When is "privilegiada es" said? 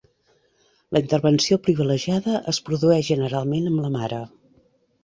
1.67-2.61